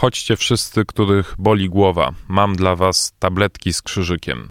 Chodźcie 0.00 0.36
wszyscy, 0.36 0.84
których 0.84 1.34
boli 1.38 1.68
głowa. 1.68 2.12
Mam 2.28 2.56
dla 2.56 2.76
was 2.76 3.12
tabletki 3.18 3.72
z 3.72 3.82
krzyżykiem. 3.82 4.48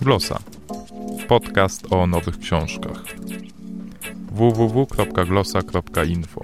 Glosa. 0.00 0.38
Podcast 1.28 1.92
o 1.92 2.06
nowych 2.06 2.38
książkach. 2.38 3.04
www.glosa.info 4.32 6.40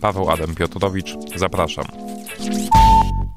Paweł 0.00 0.30
Adam 0.30 0.54
Piotrowicz, 0.54 1.14
zapraszam. 1.36 1.84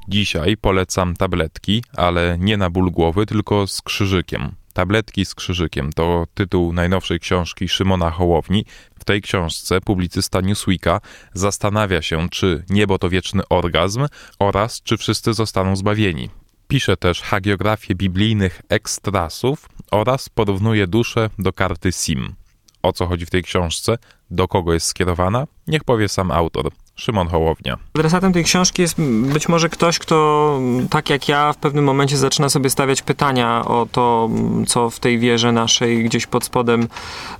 Dzisiaj 0.08 0.56
polecam 0.56 1.14
tabletki, 1.14 1.84
ale 1.96 2.36
nie 2.40 2.56
na 2.56 2.70
ból 2.70 2.90
głowy, 2.90 3.26
tylko 3.26 3.66
z 3.66 3.82
krzyżykiem. 3.82 4.54
Tabletki 4.74 5.24
z 5.24 5.34
krzyżykiem 5.34 5.92
to 5.92 6.26
tytuł 6.34 6.72
najnowszej 6.72 7.20
książki 7.20 7.68
Szymona 7.68 8.10
Hołowni. 8.10 8.64
W 8.98 9.04
tej 9.04 9.22
książce 9.22 9.80
publicysta 9.80 10.40
Newsweeka 10.40 11.00
zastanawia 11.34 12.02
się, 12.02 12.28
czy 12.30 12.64
niebo 12.70 12.98
to 12.98 13.10
wieczny 13.10 13.42
orgazm 13.48 14.06
oraz 14.38 14.82
czy 14.82 14.96
wszyscy 14.96 15.34
zostaną 15.34 15.76
zbawieni. 15.76 16.30
Pisze 16.68 16.96
też 16.96 17.22
hagiografię 17.22 17.94
biblijnych 17.94 18.62
ekstrasów 18.68 19.68
oraz 19.90 20.28
porównuje 20.28 20.86
duszę 20.86 21.30
do 21.38 21.52
karty 21.52 21.92
SIM. 21.92 22.34
O 22.82 22.92
co 22.92 23.06
chodzi 23.06 23.26
w 23.26 23.30
tej 23.30 23.42
książce? 23.42 23.98
Do 24.30 24.48
kogo 24.48 24.74
jest 24.74 24.86
skierowana? 24.86 25.46
Niech 25.66 25.84
powie 25.84 26.08
sam 26.08 26.30
autor. 26.30 26.70
Szymon 26.96 27.28
Hołownia. 27.28 27.76
Adresatem 27.94 28.32
tej 28.32 28.44
książki 28.44 28.82
jest 28.82 29.00
być 29.32 29.48
może 29.48 29.68
ktoś, 29.68 29.98
kto 29.98 30.60
tak 30.90 31.10
jak 31.10 31.28
ja 31.28 31.52
w 31.52 31.56
pewnym 31.56 31.84
momencie 31.84 32.16
zaczyna 32.16 32.48
sobie 32.48 32.70
stawiać 32.70 33.02
pytania 33.02 33.64
o 33.64 33.86
to, 33.92 34.30
co 34.66 34.90
w 34.90 34.98
tej 34.98 35.18
wierze 35.18 35.52
naszej 35.52 36.04
gdzieś 36.04 36.26
pod 36.26 36.44
spodem 36.44 36.88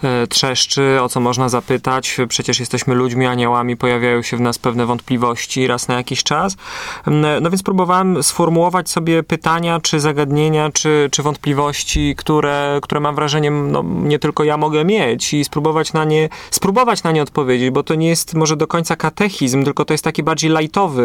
e, 0.03 0.27
trzeszczy, 0.27 0.99
o 1.03 1.09
co 1.09 1.21
można 1.21 1.49
zapytać. 1.49 2.17
Przecież 2.29 2.61
jesteśmy 2.61 2.95
ludźmi, 2.95 3.27
aniołami, 3.27 3.77
pojawiają 3.77 4.23
się 4.23 4.37
w 4.37 4.41
nas 4.41 4.59
pewne 4.59 4.87
wątpliwości 4.87 5.67
raz 5.67 5.89
na 5.89 5.95
jakiś 5.95 6.23
czas. 6.23 6.57
No 7.41 7.51
więc 7.51 7.63
próbowałem 7.63 8.23
sformułować 8.23 8.91
sobie 8.91 9.23
pytania, 9.23 9.81
czy 9.81 10.01
zagadnienia, 10.01 10.71
czy, 10.71 11.09
czy 11.13 11.23
wątpliwości, 11.23 12.15
które, 12.17 12.79
które 12.83 13.01
mam 13.01 13.15
wrażenie, 13.15 13.51
no, 13.51 13.83
nie 13.83 14.19
tylko 14.19 14.45
ja 14.45 14.57
mogę 14.57 14.85
mieć 14.85 15.35
i 15.35 15.45
spróbować 15.45 15.93
na 15.93 16.05
nie, 16.05 16.29
spróbować 16.51 17.03
na 17.03 17.13
nie 17.13 17.23
odpowiedzieć, 17.23 17.71
bo 17.71 17.83
to 17.83 17.95
nie 17.95 18.09
jest 18.09 18.35
może 18.35 18.57
do 18.57 18.67
końca 18.67 18.97
katechizm, 18.97 19.44
katechizm, 19.45 19.65
tylko 19.65 19.85
to 19.85 19.95
jest 19.95 20.05
taki 20.05 20.23
bardziej 20.23 20.51
lajtowy 20.51 21.03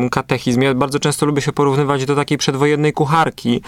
y, 0.00 0.04
y, 0.06 0.10
katechizm. 0.10 0.62
Ja 0.62 0.74
bardzo 0.74 0.98
często 0.98 1.26
lubię 1.26 1.42
się 1.42 1.52
porównywać 1.52 2.04
do 2.04 2.16
takiej 2.16 2.38
przedwojennej 2.38 2.92
kucharki, 2.92 3.60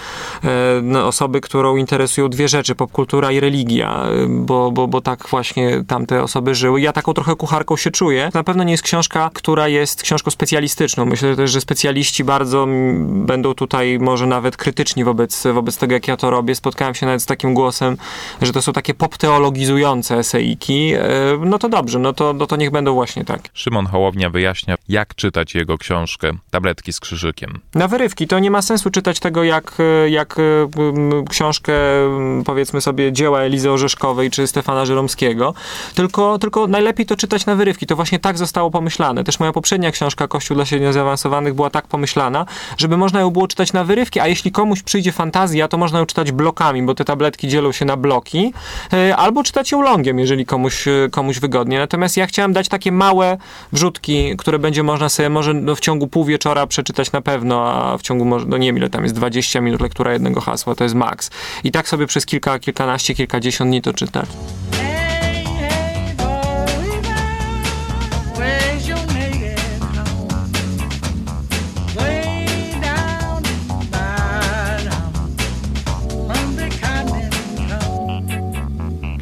y, 0.44 0.48
no, 0.83 1.06
osoby, 1.06 1.41
którą 1.41 1.77
interesują 1.77 2.28
dwie 2.28 2.48
rzeczy, 2.48 2.75
popkultura 2.75 3.32
i 3.32 3.41
religia, 3.41 4.06
bo, 4.28 4.70
bo, 4.70 4.88
bo 4.88 5.00
tak 5.00 5.28
właśnie 5.28 5.84
tamte 5.86 6.22
osoby 6.22 6.55
żyły. 6.55 6.80
Ja 6.80 6.92
taką 6.92 7.14
trochę 7.14 7.36
kucharką 7.36 7.77
się 7.77 7.91
czuję. 7.91 8.30
Na 8.34 8.44
pewno 8.44 8.64
nie 8.64 8.72
jest 8.72 8.82
książka, 8.82 9.30
która 9.34 9.69
jest 9.69 10.02
książką 10.02 10.30
specjalistyczną. 10.30 11.05
Myślę 11.05 11.36
też, 11.36 11.50
że 11.50 11.60
specjaliści 11.60 12.25
bardzo 12.25 12.66
będą 13.05 13.55
tutaj 13.55 13.98
może 13.98 14.27
nawet 14.27 14.56
krytyczni 14.56 15.05
wobec, 15.05 15.47
wobec 15.55 15.77
tego, 15.77 15.94
jak 15.94 16.08
ja 16.08 16.16
to 16.16 16.30
robię. 16.30 16.55
Spotkałem 16.55 16.94
się 16.94 17.06
nawet 17.06 17.22
z 17.22 17.27
takim 17.27 17.55
głosem, 17.55 17.97
że 18.42 18.52
to 18.52 18.62
są 18.62 18.72
takie 18.72 18.94
popteologizujące 18.94 20.19
eseiki. 20.19 20.92
No 21.41 21.58
to 21.58 21.69
dobrze, 21.69 21.98
no 21.98 22.12
to, 22.12 22.32
no 22.32 22.47
to 22.47 22.56
niech 22.56 22.70
będą 22.70 22.94
właśnie 22.94 23.25
tak. 23.25 23.41
Szymon 23.55 23.86
Hołownia 23.95 24.31
wyjaśnia, 24.31 24.75
jak 24.89 25.14
czytać 25.14 25.55
jego 25.55 25.78
książkę 25.78 26.33
Tabletki 26.50 26.92
z 26.92 27.00
krzyżykiem. 27.00 27.61
Na 27.75 27.89
wyrywki. 27.89 28.27
To 28.27 28.39
nie 28.39 28.50
ma 28.50 28.62
sensu 28.62 28.91
czytać 28.91 29.20
tego 29.20 29.45
jak, 29.45 29.78
jak 30.09 30.37
książkę, 31.31 31.73
powiedzmy 32.45 32.81
sobie, 32.81 33.12
dzieła 33.12 33.41
Elizy 33.41 33.70
Orzeszkowej 33.70 34.31
czy 34.31 34.47
Stefana 34.47 34.87
Żeromskiego, 34.87 35.55
tylko, 35.95 36.39
tylko 36.39 36.67
najlepiej 36.67 37.06
to 37.06 37.17
czytać 37.17 37.47
na 37.47 37.55
wyrywki. 37.55 37.87
To 37.87 37.97
właśnie 37.97 38.19
tak 38.19 38.39
zostało 38.39 38.70
pomyślane. 38.70 39.25
Też 39.25 39.41
moja 39.41 39.53
poprzednia 39.53 39.91
książka 39.91 40.28
Kościół 40.28 40.55
dla 40.55 40.67
średnio 40.67 40.92
zaawansowanych 40.92 41.55
była 41.55 41.70
tak 41.70 41.87
pomyślana, 41.87 42.47
żeby 42.78 42.97
można 42.97 43.20
ją 43.20 43.31
było 43.31 43.48
czytać 43.48 43.72
na 43.72 43.84
wyrywki, 43.84 44.20
a 44.20 44.27
jeśli 44.27 44.53
komuś 44.53 44.83
przyjdzie 44.83 45.12
fantazja, 45.12 45.69
to 45.69 45.78
można 45.78 45.98
ją 45.98 46.06
czytać 46.06 46.33
blokami, 46.33 46.82
bo 46.82 46.94
te 46.94 47.05
tabletki 47.05 47.49
dzielą 47.49 47.72
się 47.72 47.84
na 47.84 47.97
bloki, 47.97 48.53
e, 48.93 49.16
albo 49.16 49.43
czytać 49.43 49.72
ją 49.72 49.82
longiem, 49.82 50.19
jeżeli 50.19 50.47
komuś, 50.47 50.84
komuś 51.11 51.38
wygodnie. 51.38 51.78
Natomiast 51.78 52.16
ja 52.16 52.26
chciałem 52.26 52.53
dać 52.53 52.69
takie 52.69 52.93
małe 52.93 53.38
wrzuty 53.72 53.84
które 54.39 54.59
będzie 54.59 54.83
można 54.83 55.09
sobie 55.09 55.28
może 55.28 55.55
no, 55.55 55.75
w 55.75 55.81
ciągu 55.81 56.09
pół 56.09 56.25
wieczora 56.25 56.67
przeczytać 56.67 57.12
na 57.12 57.21
pewno, 57.21 57.72
a 57.72 57.99
w 57.99 58.03
ciągu, 58.03 58.25
może, 58.25 58.47
no 58.47 58.56
nie 58.56 58.69
wiem 58.69 58.77
ile 58.77 58.91
tam 58.91 59.03
jest, 59.03 59.15
20 59.15 59.61
minut 59.61 59.81
lektura 59.81 60.12
jednego 60.12 60.41
hasła, 60.41 60.75
to 60.75 60.84
jest 60.84 60.97
maks. 60.97 61.31
I 61.65 61.71
tak 61.71 61.89
sobie 61.89 62.06
przez 62.06 62.27
kilka, 62.27 62.59
kilkanaście, 62.59 63.15
kilkadziesiąt 63.15 63.71
dni 63.71 63.83
to 63.83 63.93
czytać. 63.93 64.28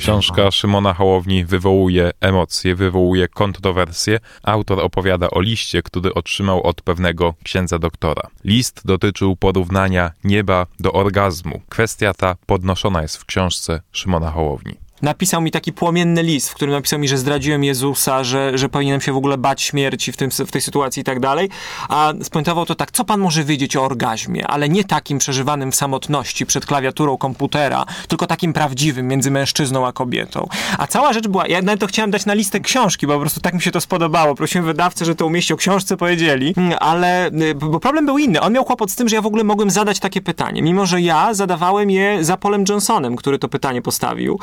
Książka 0.02 0.50
Szymona 0.50 0.94
Hołowni 0.94 1.44
wywołuje 1.44 2.10
emocje, 2.20 2.74
wywołuje 2.74 3.28
kontrowersje. 3.28 4.18
Autor 4.42 4.80
opowiada 4.80 5.30
o 5.30 5.40
liście, 5.40 5.82
który 5.82 6.14
otrzymał 6.14 6.62
od 6.62 6.82
pewnego 6.82 7.34
księdza 7.44 7.78
doktora. 7.78 8.22
List 8.44 8.82
dotyczył 8.84 9.36
porównania 9.36 10.10
nieba 10.24 10.66
do 10.80 10.92
orgazmu. 10.92 11.60
Kwestia 11.68 12.14
ta 12.14 12.36
podnoszona 12.46 13.02
jest 13.02 13.16
w 13.16 13.24
książce 13.24 13.80
Szymona 13.92 14.30
Hołowni 14.30 14.81
napisał 15.02 15.40
mi 15.40 15.50
taki 15.50 15.72
płomienny 15.72 16.22
list, 16.22 16.50
w 16.50 16.54
którym 16.54 16.74
napisał 16.74 16.98
mi, 16.98 17.08
że 17.08 17.18
zdradziłem 17.18 17.64
Jezusa, 17.64 18.24
że, 18.24 18.58
że 18.58 18.68
powinienem 18.68 19.00
się 19.00 19.12
w 19.12 19.16
ogóle 19.16 19.38
bać 19.38 19.62
śmierci 19.62 20.12
w, 20.12 20.16
tym, 20.16 20.30
w 20.30 20.50
tej 20.50 20.60
sytuacji 20.60 21.00
i 21.00 21.04
tak 21.04 21.20
dalej. 21.20 21.48
A 21.88 22.12
spuentował 22.22 22.66
to 22.66 22.74
tak, 22.74 22.90
co 22.90 23.04
pan 23.04 23.20
może 23.20 23.44
wiedzieć 23.44 23.76
o 23.76 23.84
orgazmie, 23.84 24.46
ale 24.46 24.68
nie 24.68 24.84
takim 24.84 25.18
przeżywanym 25.18 25.72
w 25.72 25.76
samotności 25.76 26.46
przed 26.46 26.66
klawiaturą 26.66 27.16
komputera, 27.16 27.84
tylko 28.08 28.26
takim 28.26 28.52
prawdziwym 28.52 29.08
między 29.08 29.30
mężczyzną 29.30 29.86
a 29.86 29.92
kobietą. 29.92 30.48
A 30.78 30.86
cała 30.86 31.12
rzecz 31.12 31.28
była, 31.28 31.46
ja 31.46 31.62
nawet 31.62 31.80
to 31.80 31.86
chciałem 31.86 32.10
dać 32.10 32.26
na 32.26 32.34
listę 32.34 32.60
książki, 32.60 33.06
bo 33.06 33.12
po 33.12 33.20
prostu 33.20 33.40
tak 33.40 33.54
mi 33.54 33.62
się 33.62 33.70
to 33.70 33.80
spodobało. 33.80 34.34
Prosiłem 34.34 34.66
wydawcę, 34.66 35.04
że 35.04 35.14
to 35.14 35.26
umieści 35.26 35.52
o 35.52 35.56
książce 35.56 35.96
powiedzieli, 35.96 36.54
ale 36.80 37.26
y, 37.28 37.54
bo 37.54 37.80
problem 37.80 38.06
był 38.06 38.18
inny. 38.18 38.40
On 38.40 38.52
miał 38.52 38.64
kłopot 38.64 38.90
z 38.90 38.96
tym, 38.96 39.08
że 39.08 39.16
ja 39.16 39.22
w 39.22 39.26
ogóle 39.26 39.44
mogłem 39.44 39.70
zadać 39.70 39.98
takie 39.98 40.20
pytanie, 40.20 40.62
mimo 40.62 40.86
że 40.86 41.00
ja 41.00 41.34
zadawałem 41.34 41.90
je 41.90 42.24
za 42.24 42.36
Polem 42.36 42.64
Johnsonem, 42.68 43.16
który 43.16 43.38
to 43.38 43.48
pytanie 43.48 43.82
postawił. 43.82 44.38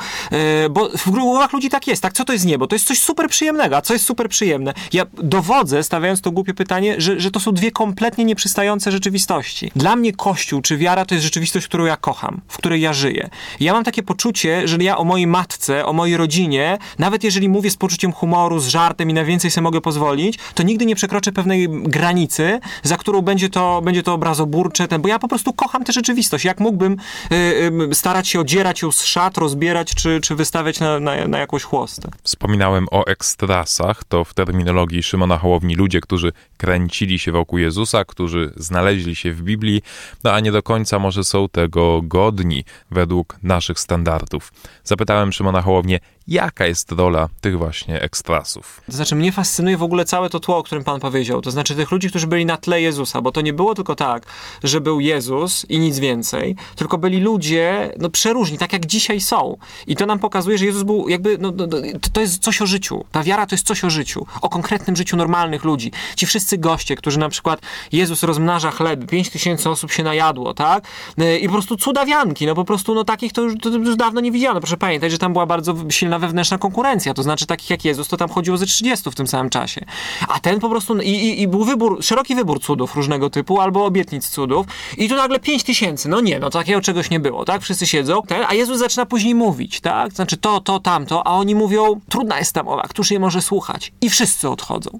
Y, 0.64 0.70
bo 0.70 0.88
w 0.88 1.10
głowach 1.10 1.52
ludzi 1.52 1.68
tak 1.70 1.86
jest, 1.86 2.02
tak? 2.02 2.12
Co 2.12 2.24
to 2.24 2.32
jest 2.32 2.44
niebo? 2.44 2.66
To 2.66 2.74
jest 2.74 2.86
coś 2.86 3.00
super 3.00 3.28
przyjemnego, 3.28 3.76
a 3.76 3.82
co 3.82 3.92
jest 3.92 4.04
super 4.04 4.28
przyjemne? 4.28 4.74
Ja 4.92 5.06
dowodzę, 5.22 5.82
stawiając 5.82 6.20
to 6.20 6.30
głupie 6.30 6.54
pytanie, 6.54 6.94
że, 6.98 7.20
że 7.20 7.30
to 7.30 7.40
są 7.40 7.52
dwie 7.52 7.70
kompletnie 7.70 8.24
nieprzystające 8.24 8.92
rzeczywistości. 8.92 9.72
Dla 9.76 9.96
mnie 9.96 10.12
Kościół 10.12 10.62
czy 10.62 10.76
wiara 10.76 11.04
to 11.04 11.14
jest 11.14 11.24
rzeczywistość, 11.24 11.66
którą 11.66 11.84
ja 11.84 11.96
kocham, 11.96 12.40
w 12.48 12.56
której 12.56 12.80
ja 12.80 12.92
żyję. 12.92 13.30
Ja 13.60 13.72
mam 13.72 13.84
takie 13.84 14.02
poczucie, 14.02 14.68
że 14.68 14.76
ja 14.80 14.98
o 14.98 15.04
mojej 15.04 15.26
matce, 15.26 15.86
o 15.86 15.92
mojej 15.92 16.16
rodzinie, 16.16 16.78
nawet 16.98 17.24
jeżeli 17.24 17.48
mówię 17.48 17.70
z 17.70 17.76
poczuciem 17.76 18.12
humoru, 18.12 18.58
z 18.58 18.68
żartem 18.68 19.10
i 19.10 19.14
na 19.14 19.24
więcej 19.24 19.50
sobie 19.50 19.62
mogę 19.62 19.80
pozwolić, 19.80 20.38
to 20.54 20.62
nigdy 20.62 20.86
nie 20.86 20.96
przekroczę 20.96 21.32
pewnej 21.32 21.68
granicy, 21.68 22.60
za 22.82 22.96
którą 22.96 23.22
będzie 23.22 23.48
to, 23.48 23.82
będzie 23.82 24.02
to 24.02 24.14
obrazoburcze, 24.14 24.88
ten, 24.88 25.02
bo 25.02 25.08
ja 25.08 25.18
po 25.18 25.28
prostu 25.28 25.52
kocham 25.52 25.84
tę 25.84 25.92
rzeczywistość. 25.92 26.44
Jak 26.44 26.60
mógłbym 26.60 26.96
y, 27.32 27.34
y, 27.90 27.94
starać 27.94 28.28
się 28.28 28.40
odzierać 28.40 28.82
ją 28.82 28.92
z 28.92 29.04
szat, 29.04 29.38
rozbierać 29.38 29.94
czy, 29.94 30.20
czy 30.20 30.34
wystawiać 30.40 30.80
na, 30.80 31.00
na, 31.00 31.28
na 31.28 31.38
jakąś 31.38 31.62
chłostę. 31.62 32.08
Wspominałem 32.22 32.86
o 32.90 33.06
ekstrasach, 33.06 34.04
to 34.04 34.24
w 34.24 34.34
terminologii 34.34 35.02
Szymona 35.02 35.38
Hołowni 35.38 35.74
ludzie, 35.74 36.00
którzy 36.00 36.32
kręcili 36.56 37.18
się 37.18 37.32
wokół 37.32 37.58
Jezusa, 37.58 38.04
którzy 38.04 38.52
znaleźli 38.56 39.16
się 39.16 39.32
w 39.32 39.42
Biblii, 39.42 39.82
no 40.24 40.32
a 40.32 40.40
nie 40.40 40.52
do 40.52 40.62
końca 40.62 40.98
może 40.98 41.24
są 41.24 41.48
tego 41.48 42.02
godni 42.02 42.64
według 42.90 43.36
naszych 43.42 43.80
standardów. 43.80 44.52
Zapytałem 44.84 45.32
Szymona 45.32 45.62
Hołownię, 45.62 46.00
jaka 46.30 46.66
jest 46.66 46.92
rola 46.92 47.28
tych 47.40 47.58
właśnie 47.58 48.02
ekstrasów. 48.02 48.80
To 48.86 48.92
znaczy, 48.92 49.16
mnie 49.16 49.32
fascynuje 49.32 49.76
w 49.76 49.82
ogóle 49.82 50.04
całe 50.04 50.30
to 50.30 50.40
tło, 50.40 50.56
o 50.56 50.62
którym 50.62 50.84
pan 50.84 51.00
powiedział. 51.00 51.40
To 51.40 51.50
znaczy 51.50 51.74
tych 51.74 51.90
ludzi, 51.90 52.08
którzy 52.08 52.26
byli 52.26 52.46
na 52.46 52.56
tle 52.56 52.82
Jezusa, 52.82 53.20
bo 53.20 53.32
to 53.32 53.40
nie 53.40 53.52
było 53.52 53.74
tylko 53.74 53.94
tak, 53.94 54.26
że 54.64 54.80
był 54.80 55.00
Jezus 55.00 55.66
i 55.68 55.78
nic 55.78 55.98
więcej, 55.98 56.56
tylko 56.76 56.98
byli 56.98 57.20
ludzie, 57.20 57.92
no 57.98 58.10
przeróżni, 58.10 58.58
tak 58.58 58.72
jak 58.72 58.86
dzisiaj 58.86 59.20
są. 59.20 59.56
I 59.86 59.96
to 59.96 60.06
nam 60.06 60.18
pokazuje, 60.18 60.58
że 60.58 60.64
Jezus 60.64 60.82
był 60.82 61.08
jakby, 61.08 61.38
no, 61.38 61.52
no, 61.56 61.66
no 61.66 61.78
to 62.12 62.20
jest 62.20 62.42
coś 62.42 62.62
o 62.62 62.66
życiu. 62.66 63.04
Ta 63.12 63.22
wiara 63.22 63.46
to 63.46 63.54
jest 63.54 63.66
coś 63.66 63.84
o 63.84 63.90
życiu. 63.90 64.26
O 64.42 64.48
konkretnym 64.48 64.96
życiu 64.96 65.16
normalnych 65.16 65.64
ludzi. 65.64 65.92
Ci 66.16 66.26
wszyscy 66.26 66.58
goście, 66.58 66.96
którzy 66.96 67.18
na 67.18 67.28
przykład 67.28 67.60
Jezus 67.92 68.22
rozmnaża 68.22 68.70
chleb, 68.70 69.06
pięć 69.06 69.30
tysięcy 69.30 69.70
osób 69.70 69.92
się 69.92 70.02
najadło, 70.02 70.54
tak? 70.54 70.84
I 71.40 71.46
po 71.46 71.52
prostu 71.52 71.76
cudawianki, 71.76 72.46
no 72.46 72.54
po 72.54 72.64
prostu, 72.64 72.94
no 72.94 73.04
takich 73.04 73.32
to 73.32 73.42
już, 73.42 73.54
to 73.62 73.68
już 73.68 73.96
dawno 73.96 74.20
nie 74.20 74.32
widziano. 74.32 74.60
Proszę 74.60 74.76
pamiętać, 74.76 75.12
że 75.12 75.18
tam 75.18 75.32
była 75.32 75.46
bardzo 75.46 75.74
silna 75.88 76.19
wewnętrzna 76.20 76.58
konkurencja, 76.58 77.14
to 77.14 77.22
znaczy 77.22 77.46
takich 77.46 77.70
jak 77.70 77.84
Jezus, 77.84 78.08
to 78.08 78.16
tam 78.16 78.28
chodziło 78.28 78.56
ze 78.56 78.66
30 78.66 79.10
w 79.10 79.14
tym 79.14 79.26
samym 79.26 79.50
czasie. 79.50 79.84
A 80.28 80.40
ten 80.40 80.60
po 80.60 80.68
prostu, 80.68 80.98
i, 80.98 81.08
i, 81.08 81.42
i 81.42 81.48
był 81.48 81.64
wybór, 81.64 82.04
szeroki 82.04 82.34
wybór 82.34 82.60
cudów 82.60 82.96
różnego 82.96 83.30
typu, 83.30 83.60
albo 83.60 83.84
obietnic 83.84 84.28
cudów 84.28 84.66
i 84.96 85.08
tu 85.08 85.16
nagle 85.16 85.40
5 85.40 85.64
tysięcy, 85.64 86.08
no 86.08 86.20
nie, 86.20 86.38
no 86.38 86.50
takiego 86.50 86.80
czegoś 86.80 87.10
nie 87.10 87.20
było, 87.20 87.44
tak? 87.44 87.62
Wszyscy 87.62 87.86
siedzą, 87.86 88.22
ten, 88.22 88.44
a 88.48 88.54
Jezus 88.54 88.78
zaczyna 88.78 89.06
później 89.06 89.34
mówić, 89.34 89.80
tak? 89.80 90.12
Znaczy 90.12 90.36
to, 90.36 90.60
to, 90.60 90.80
tamto, 90.80 91.26
a 91.26 91.30
oni 91.30 91.54
mówią, 91.54 92.00
trudna 92.08 92.38
jest 92.38 92.52
ta 92.52 92.62
mowa, 92.62 92.82
któż 92.82 93.10
je 93.10 93.18
może 93.18 93.42
słuchać? 93.42 93.92
I 94.00 94.10
wszyscy 94.10 94.48
odchodzą. 94.48 94.90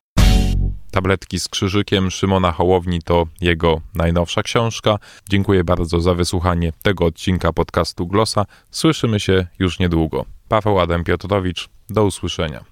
Tabletki 0.90 1.40
z 1.40 1.48
krzyżykiem 1.48 2.10
Szymona 2.10 2.52
Hołowni 2.52 3.02
to 3.02 3.26
jego 3.40 3.80
najnowsza 3.94 4.42
książka. 4.42 4.98
Dziękuję 5.28 5.64
bardzo 5.64 6.00
za 6.00 6.14
wysłuchanie 6.14 6.72
tego 6.82 7.04
odcinka 7.04 7.52
podcastu 7.52 8.06
Glosa. 8.06 8.46
Słyszymy 8.70 9.20
się 9.20 9.46
już 9.58 9.78
niedługo. 9.78 10.24
Paweł 10.50 10.80
Adam 10.80 11.04
Piotrowicz, 11.04 11.68
do 11.90 12.04
usłyszenia. 12.04 12.64